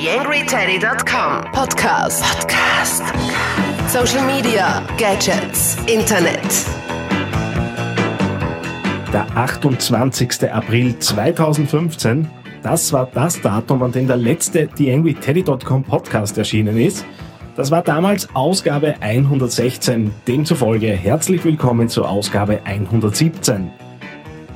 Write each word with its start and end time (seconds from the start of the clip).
TheAngryTeddy.com 0.00 1.52
Podcast. 1.52 2.24
Podcast. 2.24 3.02
Social 3.86 4.24
Media, 4.24 4.82
Gadgets, 4.96 5.76
Internet. 5.86 6.40
Der 9.12 9.26
28. 9.36 10.50
April 10.50 10.98
2015, 10.98 12.30
das 12.62 12.90
war 12.94 13.10
das 13.12 13.42
Datum, 13.42 13.82
an 13.82 13.92
dem 13.92 14.06
der 14.06 14.16
letzte 14.16 14.68
TheAngryTeddy.com 14.68 15.84
Podcast 15.84 16.38
erschienen 16.38 16.78
ist. 16.78 17.04
Das 17.56 17.70
war 17.70 17.82
damals 17.82 18.34
Ausgabe 18.34 18.94
116. 19.00 20.14
Demzufolge 20.26 20.92
herzlich 20.92 21.44
willkommen 21.44 21.90
zur 21.90 22.08
Ausgabe 22.08 22.60
117. 22.64 23.70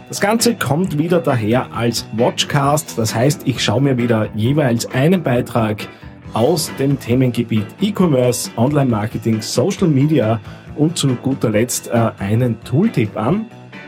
Das 0.09 0.21
Ganze 0.21 0.55
kommt 0.55 0.99
wieder 0.99 1.19
daher 1.19 1.75
als 1.75 2.07
Watchcast, 2.13 2.99
das 2.99 3.15
heißt, 3.15 3.43
ich 3.47 3.65
schaue 3.65 3.81
mir 3.81 3.97
wieder 3.97 4.29
jeweils 4.35 4.85
einen 4.93 5.23
Beitrag 5.23 5.89
aus 6.35 6.71
dem 6.79 7.01
Themengebiet 7.01 7.67
E-Commerce, 7.81 8.51
Online-Marketing, 8.57 9.41
Social 9.41 9.89
Media 9.89 10.41
und 10.77 10.99
zu 10.99 11.09
guter 11.15 11.49
Letzt 11.49 11.89
äh, 11.89 12.11
einen 12.19 12.61
Tooltip 12.65 13.17
an. 13.17 13.47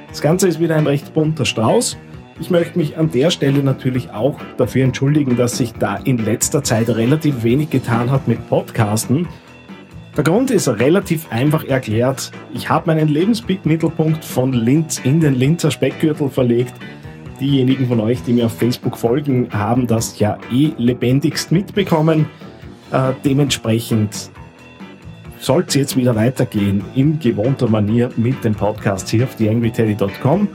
Das 0.09 0.23
Ganze 0.23 0.49
ist 0.49 0.59
wieder 0.59 0.77
ein 0.77 0.87
recht 0.87 1.13
bunter 1.13 1.45
Strauß. 1.45 1.99
Ich 2.41 2.51
möchte 2.51 2.79
mich 2.79 2.97
an 2.97 3.11
der 3.11 3.31
Stelle 3.31 3.63
natürlich 3.63 4.11
auch 4.11 4.39
dafür 4.57 4.85
entschuldigen, 4.85 5.37
dass 5.37 5.59
sich 5.59 5.75
da 5.75 5.97
in 5.97 6.17
letzter 6.19 6.63
Zeit 6.65 6.89
relativ 6.89 7.43
wenig 7.43 7.69
getan 7.69 8.11
hat 8.11 8.27
mit 8.27 8.49
Podcasten. 8.49 9.29
Der 10.17 10.25
Grund 10.25 10.51
ist 10.51 10.67
relativ 10.67 11.31
einfach 11.31 11.65
erklärt. 11.65 12.33
Ich 12.55 12.71
habe 12.71 12.87
meinen 12.87 13.09
Lebensmittelpunkt 13.09 14.25
von 14.25 14.55
Linz 14.55 14.99
in 15.05 15.21
den 15.21 15.35
Linzer 15.35 15.71
Speckgürtel 15.71 16.31
verlegt. 16.31 16.73
Diejenigen 17.39 17.87
von 17.87 18.01
euch, 18.01 18.23
die 18.23 18.33
mir 18.33 18.47
auf 18.47 18.57
Facebook 18.57 18.97
folgen, 18.97 19.49
haben 19.53 19.87
das 19.87 20.19
ja 20.19 20.39
eh 20.51 20.71
lebendigst 20.79 21.53
mitbekommen. 21.53 22.25
Äh, 22.93 23.13
dementsprechend 23.27 24.31
soll 25.39 25.65
es 25.69 25.75
jetzt 25.75 25.97
wieder 25.99 26.17
weitergehen 26.17 26.83
in 26.95 27.19
gewohnter 27.19 27.69
Manier 27.69 28.09
mit 28.17 28.43
dem 28.43 28.55
Podcast 28.55 29.11
hier 29.11 29.25
auf 29.25 29.35
theangryteddy.com. 29.35 30.49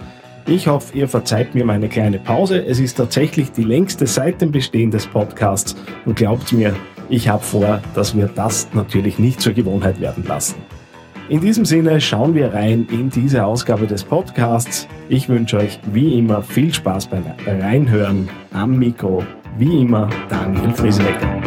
Ich 0.47 0.65
hoffe, 0.65 0.97
ihr 0.97 1.07
verzeiht 1.07 1.53
mir 1.53 1.65
meine 1.65 1.87
kleine 1.87 2.17
Pause. 2.17 2.65
Es 2.65 2.79
ist 2.79 2.95
tatsächlich 2.95 3.51
die 3.51 3.63
längste 3.63 4.07
seit 4.07 4.41
dem 4.41 4.51
Bestehen 4.51 4.89
des 4.89 5.05
Podcasts 5.05 5.75
und 6.05 6.15
glaubt 6.15 6.51
mir, 6.51 6.75
ich 7.11 7.27
habe 7.27 7.43
vor, 7.43 7.81
dass 7.93 8.15
wir 8.15 8.27
das 8.27 8.69
natürlich 8.73 9.19
nicht 9.19 9.41
zur 9.41 9.53
Gewohnheit 9.53 9.99
werden 9.99 10.23
lassen. 10.25 10.55
In 11.29 11.41
diesem 11.41 11.65
Sinne 11.65 12.01
schauen 12.01 12.33
wir 12.33 12.53
rein 12.53 12.87
in 12.91 13.09
diese 13.09 13.45
Ausgabe 13.45 13.85
des 13.85 14.03
Podcasts. 14.03 14.87
Ich 15.07 15.29
wünsche 15.29 15.57
euch 15.57 15.79
wie 15.91 16.17
immer 16.17 16.41
viel 16.41 16.73
Spaß 16.73 17.07
beim 17.07 17.23
Reinhören 17.45 18.29
am 18.53 18.77
Mikro. 18.77 19.23
Wie 19.57 19.81
immer, 19.81 20.09
Daniel 20.29 20.73
Friesenecker. 20.73 21.41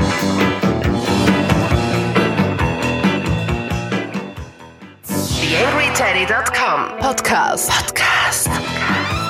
TheAngryTeddy.com 5.07 6.99
Podcast. 7.01 7.71
Podcast. 7.71 8.51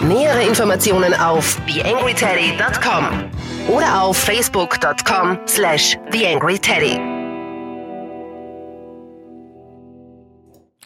Nähere 0.02 0.42
Informationen 0.42 1.14
auf 1.14 1.58
TheAngryTeddy.com 1.66 3.33
oder 3.68 4.02
auf 4.02 4.16
facebook.com 4.16 5.38
slash 5.46 5.96
theangryteddy. 6.10 6.98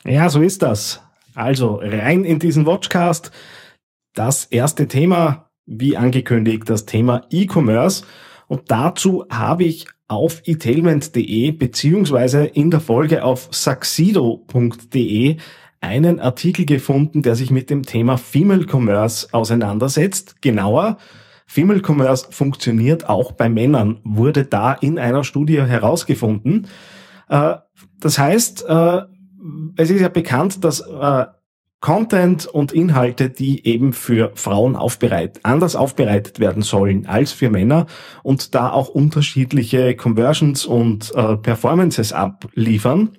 Ja, 0.05 0.29
so 0.31 0.41
ist 0.41 0.62
das. 0.62 1.03
Also 1.34 1.81
rein 1.83 2.25
in 2.25 2.39
diesen 2.39 2.67
Watchcast. 2.67 3.31
Das 4.15 4.47
erste 4.47 4.89
Thema, 4.89 5.51
wie 5.67 5.97
angekündigt, 5.97 6.69
das 6.69 6.87
Thema 6.87 7.27
E-Commerce. 7.31 8.05
Und 8.47 8.71
dazu 8.71 9.27
habe 9.31 9.65
ich 9.65 9.87
auf 10.09 10.41
itailment.de 10.47 11.53
beziehungsweise 11.53 12.47
in 12.47 12.71
der 12.71 12.81
Folge 12.81 13.23
auf 13.23 13.49
saxido.de 13.53 15.37
einen 15.81 16.19
Artikel 16.19 16.65
gefunden, 16.65 17.22
der 17.22 17.37
sich 17.37 17.50
mit 17.50 17.71
dem 17.71 17.84
Thema 17.84 18.16
Female 18.16 18.66
Commerce 18.69 19.28
auseinandersetzt. 19.33 20.41
Genauer, 20.43 20.97
Female 21.50 21.81
Commerce 21.81 22.26
funktioniert 22.31 23.09
auch 23.09 23.32
bei 23.32 23.48
Männern, 23.48 24.00
wurde 24.04 24.44
da 24.44 24.75
in 24.75 24.98
einer 24.98 25.25
Studie 25.25 25.62
herausgefunden. 25.62 26.69
Äh, 27.31 27.54
das 27.98 28.19
heißt, 28.19 28.66
äh, 28.69 29.00
es 29.76 29.88
ist 29.88 30.03
ja 30.03 30.10
bekannt, 30.10 30.62
dass 30.62 30.81
äh, 30.81 31.25
Content 31.81 32.47
und 32.47 32.72
Inhalte, 32.72 33.31
die 33.31 33.66
eben 33.66 33.94
für 33.94 34.32
Frauen 34.34 34.76
aufbereitet, 34.76 35.41
anders 35.44 35.75
aufbereitet 35.75 36.38
werden 36.38 36.62
sollen 36.62 37.06
als 37.06 37.32
für 37.32 37.48
Männer 37.48 37.86
und 38.22 38.54
da 38.54 38.70
auch 38.70 38.88
unterschiedliche 38.88 39.94
Conversions 39.94 40.66
und 40.66 41.12
Performances 41.42 42.12
abliefern. 42.12 43.16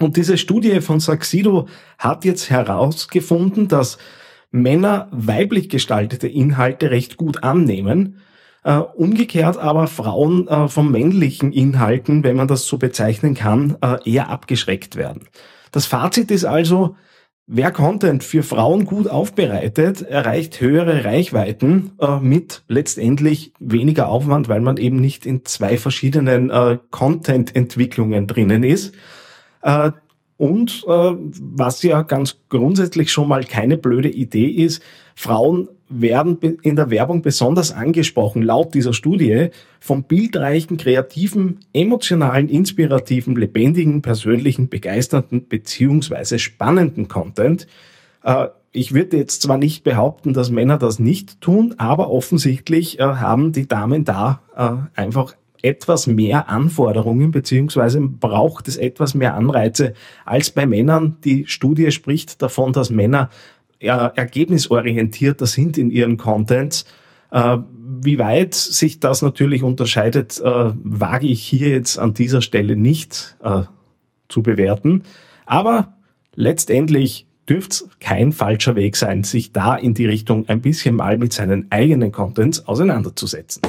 Und 0.00 0.16
diese 0.16 0.36
Studie 0.36 0.80
von 0.80 0.98
Saxido 0.98 1.68
hat 1.96 2.24
jetzt 2.24 2.50
herausgefunden, 2.50 3.68
dass 3.68 3.98
Männer 4.52 5.08
weiblich 5.10 5.68
gestaltete 5.68 6.28
Inhalte 6.28 6.90
recht 6.90 7.16
gut 7.16 7.42
annehmen, 7.42 8.18
äh, 8.64 8.76
umgekehrt 8.76 9.56
aber 9.56 9.86
Frauen 9.88 10.46
äh, 10.46 10.68
von 10.68 10.90
männlichen 10.90 11.52
Inhalten, 11.52 12.22
wenn 12.22 12.36
man 12.36 12.48
das 12.48 12.66
so 12.66 12.78
bezeichnen 12.78 13.34
kann, 13.34 13.76
äh, 13.82 13.96
eher 14.08 14.28
abgeschreckt 14.28 14.94
werden. 14.94 15.22
Das 15.72 15.86
Fazit 15.86 16.30
ist 16.30 16.44
also, 16.44 16.96
wer 17.46 17.72
Content 17.72 18.22
für 18.22 18.42
Frauen 18.42 18.84
gut 18.84 19.08
aufbereitet, 19.08 20.02
erreicht 20.02 20.60
höhere 20.60 21.04
Reichweiten 21.04 21.92
äh, 21.98 22.18
mit 22.20 22.62
letztendlich 22.68 23.54
weniger 23.58 24.08
Aufwand, 24.08 24.48
weil 24.48 24.60
man 24.60 24.76
eben 24.76 25.00
nicht 25.00 25.26
in 25.26 25.44
zwei 25.44 25.78
verschiedenen 25.78 26.52
Content-Entwicklungen 26.90 28.26
drinnen 28.26 28.62
ist. 28.62 28.94
Und 30.36 30.84
äh, 30.88 30.90
was 30.90 31.82
ja 31.82 32.02
ganz 32.02 32.38
grundsätzlich 32.48 33.12
schon 33.12 33.28
mal 33.28 33.44
keine 33.44 33.76
blöde 33.76 34.08
Idee 34.08 34.48
ist, 34.48 34.82
Frauen 35.14 35.68
werden 35.88 36.38
in 36.62 36.76
der 36.76 36.90
Werbung 36.90 37.22
besonders 37.22 37.72
angesprochen, 37.72 38.42
laut 38.42 38.74
dieser 38.74 38.94
Studie, 38.94 39.50
vom 39.78 40.04
bildreichen, 40.04 40.78
kreativen, 40.78 41.60
emotionalen, 41.72 42.48
inspirativen, 42.48 43.36
lebendigen, 43.36 44.02
persönlichen, 44.02 44.68
begeisternden 44.68 45.48
beziehungsweise 45.48 46.38
spannenden 46.38 47.08
Content. 47.08 47.66
Äh, 48.24 48.48
ich 48.72 48.94
würde 48.94 49.18
jetzt 49.18 49.42
zwar 49.42 49.58
nicht 49.58 49.84
behaupten, 49.84 50.32
dass 50.32 50.50
Männer 50.50 50.78
das 50.78 50.98
nicht 50.98 51.40
tun, 51.42 51.74
aber 51.76 52.10
offensichtlich 52.10 52.98
äh, 52.98 53.02
haben 53.02 53.52
die 53.52 53.68
Damen 53.68 54.04
da 54.04 54.40
äh, 54.56 55.00
einfach 55.00 55.34
etwas 55.62 56.06
mehr 56.06 56.48
Anforderungen 56.48 57.30
beziehungsweise 57.30 58.00
braucht 58.00 58.68
es 58.68 58.76
etwas 58.76 59.14
mehr 59.14 59.34
Anreize 59.34 59.94
als 60.24 60.50
bei 60.50 60.66
Männern. 60.66 61.16
Die 61.24 61.46
Studie 61.46 61.90
spricht 61.90 62.42
davon, 62.42 62.72
dass 62.72 62.90
Männer 62.90 63.30
ergebnisorientierter 63.78 65.46
sind 65.46 65.78
in 65.78 65.90
ihren 65.90 66.16
Contents. 66.16 66.84
Äh, 67.30 67.58
wie 68.04 68.18
weit 68.18 68.54
sich 68.54 69.00
das 69.00 69.22
natürlich 69.22 69.62
unterscheidet, 69.62 70.40
äh, 70.40 70.44
wage 70.44 71.26
ich 71.26 71.42
hier 71.42 71.70
jetzt 71.70 71.98
an 71.98 72.14
dieser 72.14 72.42
Stelle 72.42 72.76
nicht 72.76 73.36
äh, 73.42 73.62
zu 74.28 74.42
bewerten. 74.42 75.02
Aber 75.46 75.94
letztendlich 76.34 77.26
dürfte 77.48 77.84
es 77.84 77.88
kein 78.00 78.32
falscher 78.32 78.76
Weg 78.76 78.96
sein, 78.96 79.24
sich 79.24 79.52
da 79.52 79.74
in 79.74 79.94
die 79.94 80.06
Richtung 80.06 80.48
ein 80.48 80.60
bisschen 80.60 80.94
mal 80.94 81.18
mit 81.18 81.32
seinen 81.32 81.70
eigenen 81.70 82.12
Contents 82.12 82.66
auseinanderzusetzen. 82.66 83.62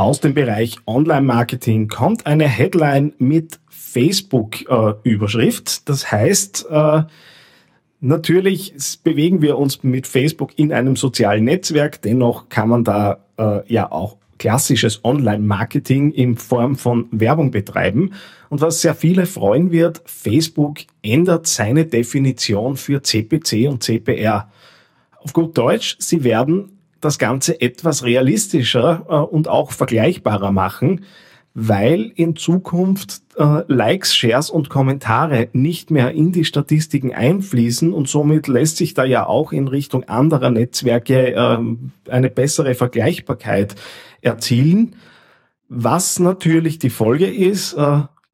Aus 0.00 0.20
dem 0.20 0.32
Bereich 0.32 0.78
Online-Marketing 0.86 1.88
kommt 1.88 2.24
eine 2.24 2.48
Headline 2.48 3.12
mit 3.18 3.60
Facebook-Überschrift. 3.68 5.68
Äh, 5.68 5.80
das 5.84 6.10
heißt, 6.10 6.68
äh, 6.70 7.02
natürlich 8.00 8.72
bewegen 9.04 9.42
wir 9.42 9.58
uns 9.58 9.82
mit 9.82 10.06
Facebook 10.06 10.58
in 10.58 10.72
einem 10.72 10.96
sozialen 10.96 11.44
Netzwerk. 11.44 12.00
Dennoch 12.00 12.48
kann 12.48 12.70
man 12.70 12.82
da 12.82 13.26
äh, 13.36 13.60
ja 13.70 13.92
auch 13.92 14.16
klassisches 14.38 15.04
Online-Marketing 15.04 16.12
in 16.12 16.38
Form 16.38 16.76
von 16.76 17.06
Werbung 17.10 17.50
betreiben. 17.50 18.14
Und 18.48 18.62
was 18.62 18.80
sehr 18.80 18.94
viele 18.94 19.26
freuen 19.26 19.70
wird, 19.70 20.00
Facebook 20.06 20.78
ändert 21.02 21.46
seine 21.46 21.84
Definition 21.84 22.78
für 22.78 23.02
CPC 23.02 23.68
und 23.68 23.82
CPR. 23.82 24.50
Auf 25.18 25.34
gut 25.34 25.58
Deutsch, 25.58 25.96
sie 25.98 26.24
werden 26.24 26.79
das 27.00 27.18
Ganze 27.18 27.60
etwas 27.60 28.04
realistischer 28.04 29.06
äh, 29.08 29.14
und 29.14 29.48
auch 29.48 29.72
vergleichbarer 29.72 30.52
machen, 30.52 31.04
weil 31.52 32.12
in 32.14 32.36
Zukunft 32.36 33.22
äh, 33.36 33.62
Likes, 33.66 34.14
Shares 34.14 34.50
und 34.50 34.68
Kommentare 34.68 35.48
nicht 35.52 35.90
mehr 35.90 36.12
in 36.12 36.32
die 36.32 36.44
Statistiken 36.44 37.12
einfließen 37.12 37.92
und 37.92 38.08
somit 38.08 38.46
lässt 38.46 38.76
sich 38.76 38.94
da 38.94 39.04
ja 39.04 39.26
auch 39.26 39.52
in 39.52 39.66
Richtung 39.66 40.04
anderer 40.04 40.50
Netzwerke 40.50 41.34
äh, 41.34 41.58
eine 42.08 42.30
bessere 42.30 42.74
Vergleichbarkeit 42.74 43.74
erzielen. 44.20 44.96
Was 45.68 46.18
natürlich 46.18 46.78
die 46.78 46.90
Folge 46.90 47.26
ist, 47.26 47.76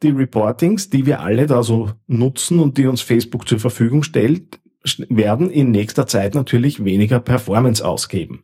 die 0.02 0.08
Reportings, 0.08 0.88
die 0.88 1.04
wir 1.04 1.20
alle 1.20 1.46
da 1.46 1.62
so 1.62 1.90
nutzen 2.06 2.60
und 2.60 2.78
die 2.78 2.86
uns 2.86 3.02
Facebook 3.02 3.46
zur 3.46 3.58
Verfügung 3.58 4.02
stellt, 4.02 4.58
werden 5.08 5.50
in 5.50 5.70
nächster 5.70 6.06
Zeit 6.06 6.34
natürlich 6.34 6.84
weniger 6.84 7.20
Performance 7.20 7.86
ausgeben. 7.86 8.42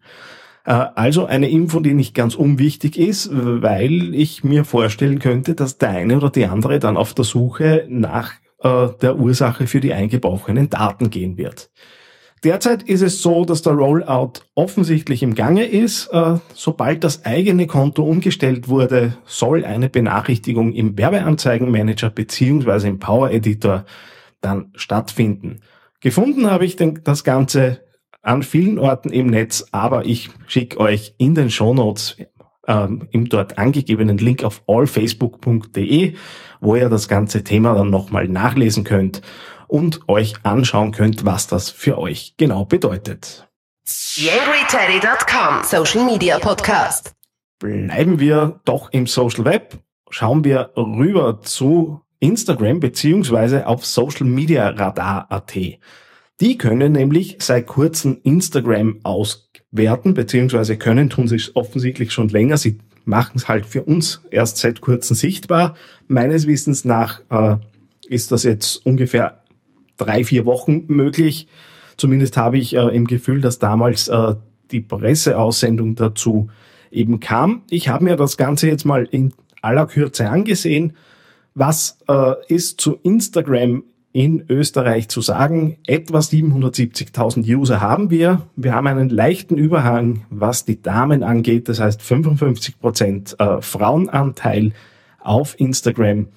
Äh, 0.65 0.73
also 0.73 1.27
eine 1.27 1.49
Info, 1.49 1.81
die 1.81 1.95
nicht 1.95 2.15
ganz 2.15 2.35
unwichtig 2.35 2.99
ist, 2.99 3.31
weil 3.33 4.15
ich 4.15 4.45
mir 4.45 4.65
vorstellen 4.65 5.19
könnte, 5.19 5.55
dass 5.55 5.79
der 5.79 5.91
eine 5.91 6.17
oder 6.17 6.31
die 6.31 6.47
andere 6.47 6.79
dann 6.79 6.97
auf 6.97 7.15
der 7.15 7.25
Suche 7.25 7.87
nach 7.89 8.33
äh, 8.63 8.89
der 9.01 9.19
Ursache 9.19 9.67
für 9.67 9.81
die 9.81 9.93
eingebrochenen 9.93 10.71
Daten 10.71 11.11
gehen 11.11 11.37
wird. 11.37 11.71
Derzeit 12.45 12.83
ist 12.83 13.03
es 13.03 13.23
so, 13.23 13.45
dass 13.45 13.63
der 13.63 13.75
Rollout 13.75 14.33
offensichtlich 14.57 15.23
im 15.23 15.35
Gange 15.35 15.65
ist. 15.65 16.09
Äh, 16.09 16.39
sobald 16.55 17.05
das 17.05 17.25
eigene 17.25 17.69
Konto 17.69 18.03
umgestellt 18.03 18.69
wurde, 18.69 19.17
soll 19.27 19.65
eine 19.65 19.89
Benachrichtigung 19.89 20.73
im 20.73 20.99
Werbeanzeigenmanager 20.99 22.11
beziehungsweise 22.11 22.89
im 22.89 22.99
Power 22.99 23.31
Editor 23.31 23.85
dann 24.41 24.73
stattfinden. 24.75 25.61
Gefunden 26.03 26.51
habe 26.51 26.65
ich 26.65 26.77
das 26.77 27.23
Ganze 27.23 27.81
an 28.23 28.43
vielen 28.43 28.79
Orten 28.79 29.11
im 29.11 29.29
Netz, 29.29 29.67
aber 29.71 30.05
ich 30.05 30.31
schicke 30.49 30.81
euch 30.81 31.15
in 31.17 31.37
den 31.37 31.49
Shownotes 31.49 32.17
ähm, 32.67 33.09
im 33.13 33.29
dort 33.29 33.57
angegebenen 33.57 34.19
Link 34.19 34.43
auf 34.43 34.63
allfacebook.de, 34.67 36.15
wo 36.61 36.77
ihr 36.77 36.89
das 36.89 37.09
ganze 37.09 37.45
Thema 37.45 37.75
dann 37.75 37.91
nochmal 37.91 38.27
nachlesen 38.27 38.83
könnt 38.83 39.23
und 39.69 40.09
euch 40.09 40.35
anschauen 40.43 40.91
könnt, 40.91 41.25
was 41.25 41.47
das 41.47 41.71
für 41.71 41.99
euch 41.99 42.35
genau 42.37 42.65
bedeutet. 42.65 43.49
YangryTeddy.com 44.17 45.63
Social 45.63 46.05
Media 46.05 46.41
Podcast. 46.41 47.15
Bleiben 47.61 48.19
wir 48.19 48.61
doch 48.65 48.91
im 48.91 49.07
Social 49.07 49.45
Web. 49.45 49.79
Schauen 50.11 50.43
wir 50.43 50.73
rüber 50.77 51.41
zu 51.43 52.01
Instagram 52.23 52.79
beziehungsweise 52.79 53.67
auf 53.67 53.85
Social 53.85 54.27
Media 54.27 54.69
Radar.at. 54.69 55.59
Die 56.41 56.57
können 56.57 56.93
nämlich 56.93 57.37
seit 57.41 57.67
kurzem 57.67 58.19
Instagram 58.23 59.01
auswerten, 59.03 60.15
beziehungsweise 60.15 60.77
können, 60.77 61.11
tun 61.11 61.27
sie 61.27 61.41
offensichtlich 61.55 62.13
schon 62.13 62.29
länger. 62.29 62.57
Sie 62.57 62.79
machen 63.05 63.33
es 63.35 63.49
halt 63.49 63.67
für 63.67 63.83
uns 63.83 64.23
erst 64.31 64.59
seit 64.59 64.81
kurzem 64.81 65.17
sichtbar. 65.17 65.75
Meines 66.07 66.47
Wissens 66.47 66.85
nach 66.85 67.23
äh, 67.29 67.57
ist 68.09 68.31
das 68.31 68.45
jetzt 68.45 68.87
ungefähr 68.87 69.43
drei, 69.97 70.23
vier 70.23 70.47
Wochen 70.47 70.85
möglich. 70.87 71.49
Zumindest 71.97 72.37
habe 72.37 72.57
ich 72.57 72.77
äh, 72.77 72.87
im 72.95 73.09
Gefühl, 73.09 73.41
dass 73.41 73.59
damals 73.59 74.07
äh, 74.07 74.37
die 74.71 74.81
Presseaussendung 74.81 75.97
dazu 75.97 76.51
eben 76.93 77.19
kam. 77.19 77.63
Ich 77.69 77.89
habe 77.89 78.05
mir 78.05 78.15
das 78.15 78.37
Ganze 78.37 78.69
jetzt 78.69 78.85
mal 78.85 79.09
in 79.11 79.33
aller 79.61 79.87
Kürze 79.87 80.31
angesehen. 80.31 80.93
Was 81.55 81.99
äh, 82.09 82.35
ist 82.49 82.81
zu 82.81 82.99
Instagram 83.03 83.85
in 84.13 84.45
Österreich 84.49 85.09
zu 85.09 85.21
sagen. 85.23 85.79
Etwa 85.87 86.19
770.000 86.19 87.47
User 87.47 87.81
haben 87.81 88.11
wir. 88.11 88.43
Wir 88.57 88.75
haben 88.75 88.87
einen 88.87 89.09
leichten 89.09 89.57
Überhang, 89.57 90.27
was 90.31 90.65
die 90.65 90.83
Damen 90.83 91.23
angeht. 91.23 91.69
Das 91.69 91.81
heißt 91.81 92.03
55 92.03 92.79
Prozent 92.79 93.37
äh, 93.39 93.63
Frauenanteil 93.63 94.73
auf 95.19 95.59
Instagram. 95.59 96.29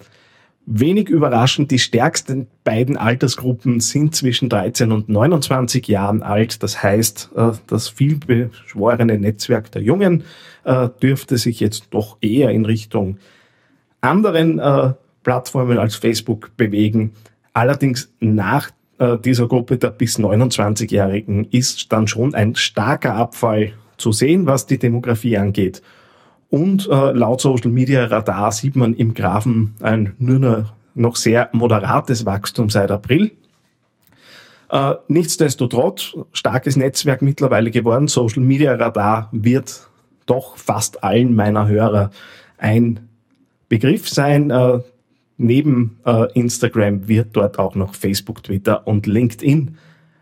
Wenig 0.67 1.09
überraschend, 1.09 1.69
die 1.69 1.77
stärksten 1.77 2.47
beiden 2.63 2.97
Altersgruppen 2.97 3.81
sind 3.81 4.15
zwischen 4.15 4.49
13 4.49 4.91
und 4.91 5.09
29 5.09 5.87
Jahren 5.87 6.23
alt. 6.23 6.63
Das 6.63 6.81
heißt, 6.81 7.31
äh, 7.35 7.51
das 7.67 7.89
vielbeschworene 7.89 9.19
Netzwerk 9.19 9.71
der 9.71 9.83
Jungen 9.83 10.23
äh, 10.63 10.89
dürfte 11.01 11.37
sich 11.37 11.59
jetzt 11.59 11.87
doch 11.91 12.17
eher 12.21 12.51
in 12.51 12.65
Richtung 12.65 13.17
anderen 14.01 14.59
äh, 14.59 14.93
Plattformen 15.25 15.77
als 15.79 15.95
Facebook 15.95 16.55
bewegen. 16.55 17.11
Allerdings 17.51 18.13
nach 18.21 18.69
äh, 18.99 19.17
dieser 19.17 19.47
Gruppe 19.47 19.77
der 19.77 19.89
bis 19.89 20.17
29-Jährigen 20.17 21.45
ist 21.51 21.91
dann 21.91 22.07
schon 22.07 22.33
ein 22.33 22.55
starker 22.55 23.15
Abfall 23.15 23.73
zu 23.97 24.13
sehen, 24.13 24.45
was 24.45 24.67
die 24.67 24.77
Demografie 24.77 25.37
angeht. 25.37 25.81
Und 26.49 26.87
äh, 26.87 27.11
laut 27.11 27.41
Social 27.41 27.71
Media 27.71 28.05
Radar 28.05 28.51
sieht 28.51 28.75
man 28.75 28.93
im 28.93 29.13
Graphen 29.13 29.73
ein 29.81 30.13
nur 30.19 30.69
noch 30.93 31.15
sehr 31.15 31.49
moderates 31.51 32.25
Wachstum 32.25 32.69
seit 32.69 32.91
April. 32.91 33.31
Äh, 34.69 34.93
nichtsdestotrotz, 35.07 36.15
starkes 36.33 36.75
Netzwerk 36.75 37.23
mittlerweile 37.23 37.71
geworden. 37.71 38.07
Social 38.07 38.43
Media 38.43 38.75
Radar 38.75 39.29
wird 39.31 39.89
doch 40.27 40.55
fast 40.57 41.03
allen 41.03 41.35
meiner 41.35 41.67
Hörer 41.67 42.11
ein 42.59 43.09
Begriff 43.69 44.07
sein. 44.07 44.51
Neben 45.37 45.99
äh, 46.05 46.31
Instagram 46.33 47.07
wird 47.07 47.29
dort 47.33 47.59
auch 47.59 47.75
noch 47.75 47.93
Facebook, 47.93 48.43
Twitter 48.43 48.87
und 48.87 49.05
LinkedIn 49.05 49.77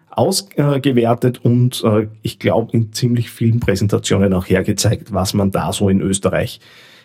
ausgewertet 0.10 1.44
und 1.44 1.84
äh, 1.84 2.08
ich 2.22 2.40
glaube 2.40 2.72
in 2.74 2.94
ziemlich 2.94 3.30
vielen 3.30 3.60
Präsentationen 3.60 4.34
auch 4.34 4.46
hergezeigt, 4.46 5.14
was 5.14 5.34
man 5.34 5.52
da 5.52 5.74
so 5.74 5.90
in 5.90 6.02
Österreich 6.02 6.60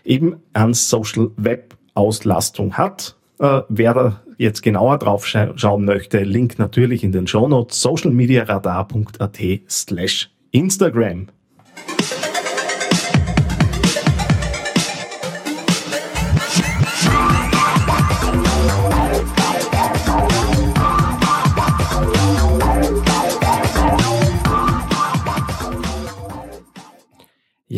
eben 0.05 0.37
an 0.53 0.75
Social 0.75 1.31
Web 1.37 1.77
Auslastung 1.95 2.75
hat. 2.75 3.17
Äh, 3.39 3.63
wer 3.69 3.95
da 3.95 4.23
jetzt 4.39 4.63
genauer 4.63 4.99
drauf 4.99 5.27
scha 5.27 5.53
schauen 5.57 5.85
möchte, 5.85 6.21
Link 6.21 6.59
natürlich 6.59 7.05
in 7.05 7.13
den 7.13 7.27
Shownotes 7.27 7.81
socialmediaradar.at 7.81 9.39
slash 9.69 10.31
Instagram. 10.51 11.29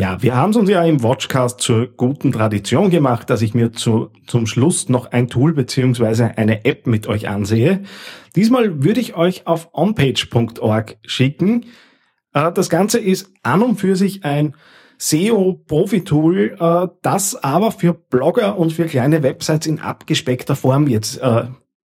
Ja, 0.01 0.23
wir 0.23 0.35
haben 0.35 0.49
es 0.49 0.57
uns 0.57 0.67
ja 0.67 0.83
im 0.83 1.03
Watchcast 1.03 1.61
zur 1.61 1.85
guten 1.85 2.31
Tradition 2.31 2.89
gemacht, 2.89 3.29
dass 3.29 3.43
ich 3.43 3.53
mir 3.53 3.71
zu, 3.71 4.09
zum 4.25 4.47
Schluss 4.47 4.89
noch 4.89 5.11
ein 5.11 5.27
Tool 5.27 5.53
beziehungsweise 5.53 6.39
eine 6.39 6.65
App 6.65 6.87
mit 6.87 7.05
euch 7.05 7.29
ansehe. 7.29 7.83
Diesmal 8.35 8.83
würde 8.83 8.99
ich 8.99 9.15
euch 9.15 9.45
auf 9.45 9.69
onpage.org 9.73 10.97
schicken. 11.05 11.65
Äh, 12.33 12.51
das 12.51 12.71
Ganze 12.71 12.97
ist 12.97 13.31
an 13.43 13.61
und 13.61 13.75
für 13.75 13.95
sich 13.95 14.25
ein 14.25 14.55
SEO-Profi-Tool, 14.97 16.57
äh, 16.59 16.87
das 17.03 17.35
aber 17.35 17.71
für 17.71 17.93
Blogger 17.93 18.57
und 18.57 18.73
für 18.73 18.87
kleine 18.87 19.21
Websites 19.21 19.67
in 19.67 19.81
abgespeckter 19.81 20.55
Form 20.55 20.87
jetzt 20.87 21.17
äh, 21.17 21.43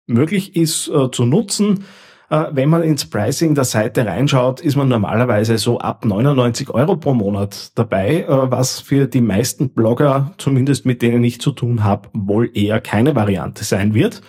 möglich 0.07 0.55
ist 0.55 0.89
zu 1.11 1.25
nutzen. 1.25 1.83
Äh, 2.29 2.45
wenn 2.51 2.69
man 2.69 2.83
ins 2.83 3.05
Pricing 3.05 3.55
der 3.55 3.65
Seite 3.65 4.05
reinschaut, 4.05 4.61
ist 4.61 4.75
man 4.75 4.87
normalerweise 4.87 5.57
so 5.57 5.79
ab 5.79 6.05
99 6.05 6.69
Euro 6.71 6.95
pro 6.95 7.13
Monat 7.13 7.71
dabei, 7.75 8.21
äh, 8.21 8.27
was 8.27 8.79
für 8.79 9.07
die 9.07 9.21
meisten 9.21 9.69
Blogger, 9.69 10.33
zumindest 10.37 10.85
mit 10.85 11.01
denen 11.01 11.23
ich 11.23 11.39
zu 11.39 11.51
tun 11.51 11.83
habe, 11.83 12.09
wohl 12.13 12.49
eher 12.53 12.81
keine 12.81 13.15
Variante 13.15 13.63
sein 13.63 13.93
wird. 13.93 14.21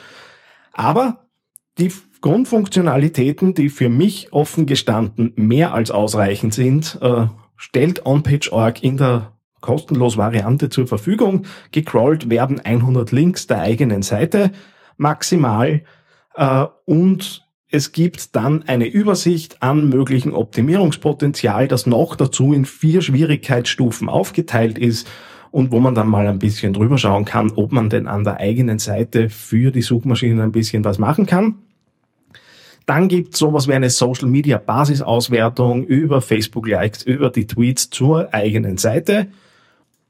Aber 0.73 1.27
die 1.79 1.91
Grundfunktionalitäten, 2.21 3.55
die 3.55 3.69
für 3.69 3.89
mich 3.89 4.33
offen 4.33 4.67
gestanden 4.67 5.33
mehr 5.37 5.73
als 5.73 5.91
ausreichend 5.91 6.53
sind, 6.53 6.99
äh, 7.01 7.27
stellt 7.57 8.05
OnPage.org 8.05 8.83
in 8.83 8.99
der 8.99 9.33
kostenlos 9.63 10.19
Variante 10.19 10.69
zur 10.69 10.87
Verfügung. 10.87 11.47
Gecrawlt 11.73 12.29
werden 12.29 12.61
100 12.61 13.11
Links 13.11 13.47
der 13.47 13.61
eigenen 13.61 14.03
Seite 14.03 14.53
maximal 14.99 15.83
und 16.85 17.46
es 17.77 17.93
gibt 17.93 18.35
dann 18.35 18.63
eine 18.67 18.87
Übersicht 18.87 19.63
an 19.63 19.91
möglichen 19.91 20.33
Optimierungspotenzial, 20.33 21.69
das 21.69 21.85
noch 21.85 22.17
dazu 22.17 22.55
in 22.55 22.65
vier 22.65 23.03
Schwierigkeitsstufen 23.03 24.09
aufgeteilt 24.09 24.79
ist 24.79 25.07
und 25.51 25.73
wo 25.73 25.79
man 25.79 25.95
dann 25.95 26.09
mal 26.09 26.27
ein 26.27 26.39
bisschen 26.39 26.73
drüber 26.73 26.97
schauen 26.97 27.27
kann, 27.27 27.53
ob 27.55 27.73
man 27.73 27.91
denn 27.91 28.07
an 28.07 28.25
der 28.25 28.39
eigenen 28.39 28.79
Seite 28.79 29.29
für 29.29 29.73
die 29.73 29.83
Suchmaschinen 29.83 30.41
ein 30.41 30.53
bisschen 30.53 30.87
was 30.87 30.99
machen 30.99 31.27
kann. 31.27 31.57
Dann 32.87 33.09
gibt 33.09 33.35
es 33.35 33.41
sowas 33.41 33.69
wie 33.69 33.75
eine 33.75 33.91
Social 33.91 34.29
Media 34.29 34.57
Basisauswertung 34.57 35.85
über 35.85 36.23
Facebook 36.23 36.67
Likes, 36.67 37.03
über 37.03 37.29
die 37.29 37.47
Tweets 37.47 37.91
zur 37.91 38.33
eigenen 38.33 38.79
Seite. 38.79 39.27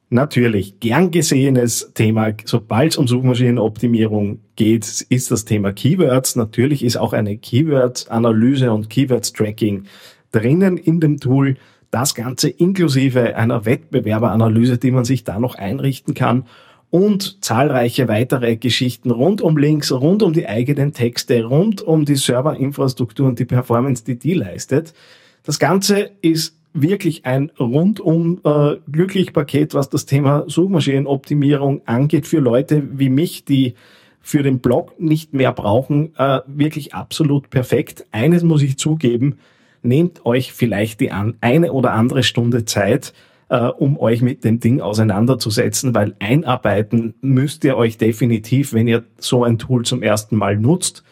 Natürlich, 0.08 0.78
gern 0.78 1.10
gesehenes 1.10 1.90
Thema, 1.94 2.32
sobald 2.44 2.92
es 2.92 2.96
um 2.96 3.08
Suchmaschinenoptimierung 3.08 4.38
geht, 4.54 5.04
ist 5.08 5.30
das 5.32 5.44
Thema 5.44 5.72
Keywords. 5.72 6.36
Natürlich 6.36 6.84
ist 6.84 6.96
auch 6.96 7.12
eine 7.12 7.36
Keyword-Analyse 7.36 8.72
und 8.72 8.88
Keywords-Tracking 8.88 9.84
drinnen 10.30 10.76
in 10.76 11.00
dem 11.00 11.18
Tool. 11.18 11.56
Das 11.90 12.14
Ganze 12.14 12.48
inklusive 12.48 13.36
einer 13.36 13.64
Wettbewerberanalyse, 13.64 14.78
die 14.78 14.92
man 14.92 15.04
sich 15.04 15.24
da 15.24 15.40
noch 15.40 15.56
einrichten 15.56 16.14
kann 16.14 16.44
und 16.90 17.44
zahlreiche 17.44 18.06
weitere 18.06 18.56
Geschichten 18.56 19.10
rund 19.10 19.42
um 19.42 19.56
Links, 19.56 19.90
rund 19.90 20.22
um 20.22 20.32
die 20.32 20.46
eigenen 20.46 20.92
Texte, 20.92 21.44
rund 21.44 21.82
um 21.82 22.04
die 22.04 22.14
Serverinfrastruktur 22.14 23.26
und 23.26 23.40
die 23.40 23.44
Performance, 23.44 24.04
die 24.04 24.18
die 24.18 24.34
leistet. 24.34 24.94
Das 25.42 25.58
Ganze 25.58 26.10
ist 26.22 26.55
wirklich 26.82 27.26
ein 27.26 27.50
rundum 27.58 28.40
äh, 28.44 28.76
glücklich 28.90 29.32
Paket, 29.32 29.74
was 29.74 29.88
das 29.88 30.06
Thema 30.06 30.44
Suchmaschinenoptimierung 30.46 31.82
angeht 31.86 32.26
für 32.26 32.38
Leute 32.38 32.82
wie 32.92 33.08
mich, 33.08 33.44
die 33.44 33.74
für 34.20 34.42
den 34.42 34.58
Blog 34.58 34.98
nicht 35.00 35.34
mehr 35.34 35.52
brauchen, 35.52 36.12
äh, 36.16 36.40
wirklich 36.46 36.94
absolut 36.94 37.48
perfekt. 37.48 38.06
Eines 38.10 38.42
muss 38.42 38.62
ich 38.62 38.76
zugeben, 38.76 39.38
nehmt 39.82 40.26
euch 40.26 40.52
vielleicht 40.52 41.00
die 41.00 41.12
an, 41.12 41.36
eine 41.40 41.72
oder 41.72 41.92
andere 41.92 42.22
Stunde 42.22 42.64
Zeit, 42.64 43.12
äh, 43.48 43.66
um 43.66 43.98
euch 43.98 44.22
mit 44.22 44.44
dem 44.44 44.58
Ding 44.58 44.80
auseinanderzusetzen, 44.80 45.94
weil 45.94 46.16
einarbeiten 46.18 47.14
müsst 47.20 47.62
ihr 47.64 47.76
euch 47.76 47.98
definitiv, 47.98 48.72
wenn 48.72 48.88
ihr 48.88 49.04
so 49.18 49.44
ein 49.44 49.58
Tool 49.58 49.84
zum 49.84 50.02
ersten 50.02 50.36
Mal 50.36 50.56
nutzt. 50.56 51.04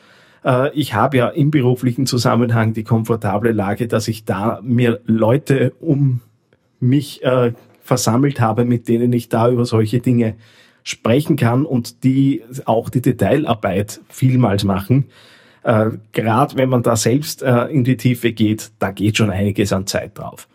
Äh, 0.45 0.73
ich 0.75 0.95
habe 0.95 1.17
ja 1.17 1.29
im 1.29 1.51
beruflichen 1.51 2.07
Zusammenhang 2.07 2.75
die 2.75 2.85
komfortable 2.85 3.51
Lage, 3.53 3.89
dass 3.89 4.07
ich 4.09 4.25
da 4.25 4.61
mir 4.63 5.01
Leute 5.07 5.73
um 5.81 6.21
mich 6.81 7.23
äh, 7.25 7.53
versammelt 7.83 8.41
habe, 8.41 8.65
mit 8.65 8.89
denen 8.89 9.13
ich 9.13 9.29
da 9.29 9.51
über 9.51 9.65
solche 9.65 10.01
Dinge 10.01 10.35
sprechen 10.83 11.37
kann 11.37 11.67
und 11.67 12.03
die 12.05 12.43
auch 12.67 12.91
die 12.91 13.03
Detailarbeit 13.03 14.01
vielmals 14.09 14.65
machen. 14.65 15.07
Äh, 15.63 15.91
Gerade 16.13 16.57
wenn 16.57 16.69
man 16.69 16.83
da 16.83 16.97
selbst 16.97 17.43
äh, 17.43 17.67
in 17.67 17.85
die 17.85 17.97
Tiefe 17.97 18.33
geht, 18.33 18.73
da 18.79 18.91
geht 18.91 19.17
schon 19.17 19.31
einiges 19.31 19.73
an 19.73 19.87
Zeit 19.87 20.19
drauf. 20.19 20.49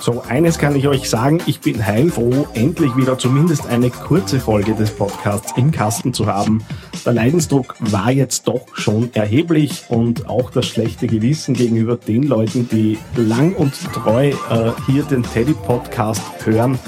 So, 0.00 0.22
eines 0.26 0.58
kann 0.58 0.74
ich 0.74 0.88
euch 0.88 1.10
sagen, 1.10 1.42
ich 1.44 1.60
bin 1.60 1.84
heilfroh, 1.84 2.48
endlich 2.54 2.96
wieder 2.96 3.18
zumindest 3.18 3.66
eine 3.66 3.90
kurze 3.90 4.40
Folge 4.40 4.72
des 4.74 4.92
Podcasts 4.92 5.52
im 5.58 5.70
Kasten 5.70 6.14
zu 6.14 6.24
haben. 6.24 6.64
Der 7.04 7.12
Leidensdruck 7.12 7.74
war 7.80 8.10
jetzt 8.10 8.48
doch 8.48 8.64
schon 8.72 9.12
erheblich 9.12 9.84
und 9.90 10.26
auch 10.26 10.50
das 10.50 10.68
schlechte 10.68 11.06
Gewissen 11.06 11.52
gegenüber 11.52 11.98
den 11.98 12.22
Leuten, 12.22 12.66
die 12.70 12.98
lang 13.14 13.54
und 13.54 13.74
treu 13.92 14.28
äh, 14.30 14.72
hier 14.86 15.02
den 15.02 15.22
Teddy 15.22 15.52
Podcast 15.52 16.22
hören. 16.46 16.78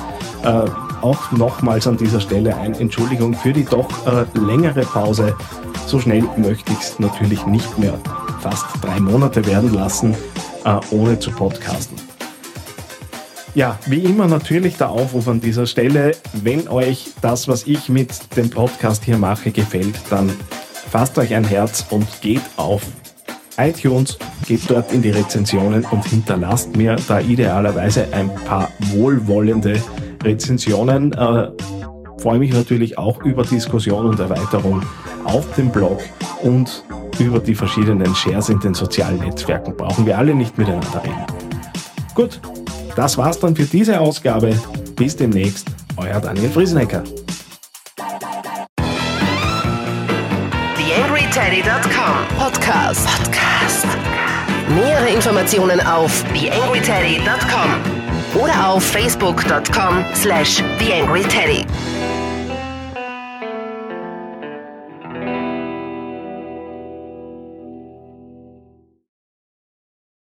Äh, 0.42 0.70
auch 1.02 1.32
nochmals 1.32 1.86
an 1.86 1.98
dieser 1.98 2.22
Stelle 2.22 2.56
eine 2.56 2.78
Entschuldigung 2.78 3.34
für 3.34 3.52
die 3.52 3.66
doch 3.66 4.06
äh, 4.06 4.24
längere 4.38 4.86
Pause. 4.86 5.36
So 5.86 6.00
schnell 6.00 6.24
möchte 6.38 6.72
ich 6.72 6.78
es 6.78 6.98
natürlich 6.98 7.44
nicht 7.44 7.78
mehr 7.78 8.00
fast 8.44 8.66
drei 8.82 9.00
Monate 9.00 9.46
werden 9.46 9.72
lassen, 9.72 10.14
äh, 10.66 10.78
ohne 10.90 11.18
zu 11.18 11.30
podcasten. 11.30 11.96
Ja, 13.54 13.78
wie 13.86 14.00
immer 14.00 14.26
natürlich 14.26 14.76
der 14.76 14.90
Aufruf 14.90 15.28
an 15.28 15.40
dieser 15.40 15.66
Stelle, 15.66 16.12
wenn 16.34 16.68
euch 16.68 17.12
das, 17.22 17.48
was 17.48 17.66
ich 17.66 17.88
mit 17.88 18.36
dem 18.36 18.50
Podcast 18.50 19.02
hier 19.04 19.16
mache, 19.16 19.50
gefällt, 19.50 19.94
dann 20.10 20.30
fasst 20.90 21.16
euch 21.16 21.34
ein 21.34 21.44
Herz 21.44 21.86
und 21.88 22.06
geht 22.20 22.42
auf 22.56 22.82
iTunes, 23.56 24.18
geht 24.46 24.68
dort 24.68 24.92
in 24.92 25.00
die 25.00 25.10
Rezensionen 25.10 25.86
und 25.86 26.04
hinterlasst 26.04 26.76
mir 26.76 26.96
da 27.08 27.20
idealerweise 27.20 28.08
ein 28.12 28.34
paar 28.34 28.68
wohlwollende 28.92 29.82
Rezensionen. 30.22 31.12
Äh, 31.12 31.48
freue 32.18 32.40
mich 32.40 32.52
natürlich 32.52 32.98
auch 32.98 33.22
über 33.22 33.44
Diskussion 33.44 34.06
und 34.06 34.20
Erweiterung 34.20 34.82
auf 35.24 35.50
dem 35.54 35.70
Blog 35.70 36.00
und 36.42 36.84
über 37.20 37.38
die 37.38 37.54
verschiedenen 37.54 38.14
Shares 38.14 38.48
in 38.48 38.60
den 38.60 38.74
sozialen 38.74 39.18
Netzwerken. 39.18 39.76
Brauchen 39.76 40.06
wir 40.06 40.18
alle 40.18 40.34
nicht 40.34 40.56
miteinander 40.58 41.02
reden. 41.02 41.24
Gut, 42.14 42.40
das 42.96 43.18
war's 43.18 43.38
dann 43.40 43.56
für 43.56 43.64
diese 43.64 44.00
Ausgabe. 44.00 44.58
Bis 44.96 45.16
demnächst, 45.16 45.66
euer 45.96 46.20
Daniel 46.20 46.50
Friesenecker. 46.50 47.02
TheAngryTeddy.com 50.76 52.38
Podcast. 52.38 53.06
Podcast. 53.06 53.86
Nähere 54.68 55.08
Informationen 55.08 55.80
auf 55.80 56.24
TheAngryTeddy.com 56.32 58.40
oder 58.40 58.68
auf 58.68 58.84
Facebook.com 58.84 60.04
slash 60.14 60.62
TheAngryTeddy. 60.78 61.64